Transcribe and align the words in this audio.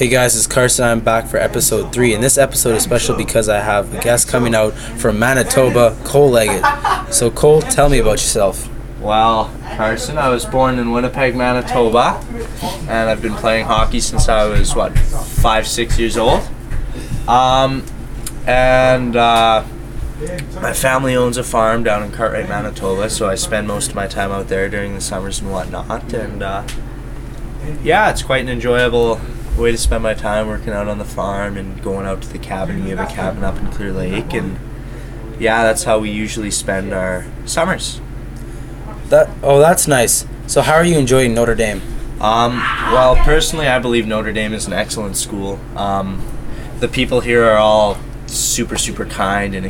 Hey 0.00 0.08
guys, 0.08 0.34
it's 0.34 0.46
Carson. 0.46 0.86
I'm 0.86 1.00
back 1.00 1.26
for 1.26 1.36
episode 1.36 1.92
three, 1.92 2.14
and 2.14 2.24
this 2.24 2.38
episode 2.38 2.74
is 2.74 2.82
special 2.82 3.14
because 3.14 3.50
I 3.50 3.60
have 3.60 3.92
a 3.92 4.00
guest 4.00 4.28
coming 4.28 4.54
out 4.54 4.72
from 4.72 5.18
Manitoba, 5.18 5.94
Cole 6.04 6.30
Leggett. 6.30 7.12
So, 7.12 7.30
Cole, 7.30 7.60
tell 7.60 7.90
me 7.90 7.98
about 7.98 8.12
yourself. 8.12 8.66
Well, 8.98 9.54
Carson, 9.76 10.16
I 10.16 10.30
was 10.30 10.46
born 10.46 10.78
in 10.78 10.92
Winnipeg, 10.92 11.36
Manitoba, 11.36 12.18
and 12.88 13.10
I've 13.10 13.20
been 13.20 13.34
playing 13.34 13.66
hockey 13.66 14.00
since 14.00 14.26
I 14.26 14.46
was 14.46 14.74
what 14.74 14.98
five, 14.98 15.66
six 15.66 15.98
years 15.98 16.16
old. 16.16 16.48
Um, 17.28 17.84
and 18.46 19.16
uh, 19.16 19.66
my 20.62 20.72
family 20.72 21.14
owns 21.14 21.36
a 21.36 21.44
farm 21.44 21.82
down 21.82 22.04
in 22.04 22.10
Cartwright, 22.10 22.48
Manitoba, 22.48 23.10
so 23.10 23.28
I 23.28 23.34
spend 23.34 23.68
most 23.68 23.90
of 23.90 23.96
my 23.96 24.06
time 24.06 24.32
out 24.32 24.48
there 24.48 24.70
during 24.70 24.94
the 24.94 25.02
summers 25.02 25.42
and 25.42 25.52
whatnot. 25.52 26.14
And 26.14 26.42
uh, 26.42 26.66
yeah, 27.82 28.10
it's 28.10 28.22
quite 28.22 28.40
an 28.40 28.48
enjoyable 28.48 29.20
way 29.60 29.70
to 29.70 29.78
spend 29.78 30.02
my 30.02 30.14
time 30.14 30.46
working 30.46 30.72
out 30.72 30.88
on 30.88 30.98
the 30.98 31.04
farm 31.04 31.56
and 31.56 31.82
going 31.82 32.06
out 32.06 32.22
to 32.22 32.28
the 32.28 32.38
cabin. 32.38 32.84
We 32.84 32.90
have 32.90 33.00
a 33.00 33.12
cabin 33.12 33.44
up 33.44 33.56
in 33.56 33.70
Clear 33.70 33.92
Lake, 33.92 34.32
and 34.32 34.58
yeah, 35.38 35.62
that's 35.64 35.84
how 35.84 35.98
we 35.98 36.10
usually 36.10 36.50
spend 36.50 36.92
our 36.92 37.26
summers. 37.46 38.00
That 39.08 39.28
oh, 39.42 39.58
that's 39.58 39.86
nice. 39.88 40.26
So, 40.46 40.62
how 40.62 40.74
are 40.74 40.84
you 40.84 40.98
enjoying 40.98 41.34
Notre 41.34 41.54
Dame? 41.54 41.82
Um, 42.20 42.58
well, 42.92 43.16
personally, 43.16 43.66
I 43.66 43.78
believe 43.78 44.06
Notre 44.06 44.32
Dame 44.32 44.52
is 44.52 44.66
an 44.66 44.72
excellent 44.72 45.16
school. 45.16 45.58
Um, 45.76 46.22
the 46.80 46.88
people 46.88 47.20
here 47.20 47.44
are 47.44 47.56
all 47.56 47.98
super, 48.26 48.76
super 48.76 49.06
kind 49.06 49.54
and 49.54 49.66